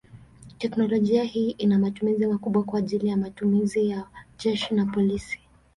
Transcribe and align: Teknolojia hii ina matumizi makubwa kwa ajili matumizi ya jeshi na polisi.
Teknolojia 0.59 1.23
hii 1.23 1.51
ina 1.51 1.79
matumizi 1.79 2.27
makubwa 2.27 2.63
kwa 2.63 2.79
ajili 2.79 3.15
matumizi 3.15 3.87
ya 3.89 4.03
jeshi 4.39 4.73
na 4.75 4.85
polisi. 4.85 5.39